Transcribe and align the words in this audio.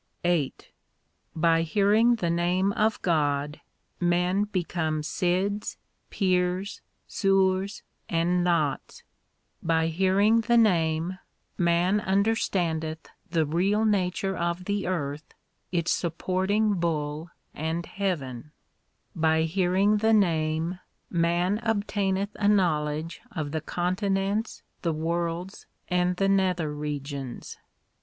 VIII 0.23 0.55
By 1.35 1.61
hearing 1.61 2.15
the 2.15 2.31
name 2.31 2.71
of 2.71 2.99
God 3.03 3.61
men 3.99 4.45
become 4.45 5.03
Sidhs, 5.03 5.77
Pirs, 6.09 6.81
Surs, 7.07 7.83
1 8.09 8.19
and 8.19 8.43
Naths; 8.43 9.03
By 9.61 9.89
hearing 9.89 10.41
the 10.41 10.57
Name 10.57 11.19
man 11.55 11.99
under 11.99 12.35
standeth 12.35 13.09
the 13.29 13.45
real 13.45 13.85
nature 13.85 14.35
of 14.35 14.65
the 14.65 14.87
earth, 14.87 15.35
its 15.71 15.91
supporting 15.91 16.79
bull, 16.79 17.25
2 17.53 17.61
and 17.61 17.85
Heaven; 17.85 18.53
By 19.15 19.43
hearing 19.43 19.97
the 19.97 20.13
Name 20.13 20.79
man 21.11 21.59
obtaineth 21.61 22.35
a 22.39 22.47
knowledge 22.47 23.21
of 23.33 23.51
the 23.51 23.61
continents, 23.61 24.63
the 24.81 24.93
worlds, 24.93 25.67
and 25.89 26.15
the 26.17 26.27
nether 26.27 26.73
regions. 26.73 27.59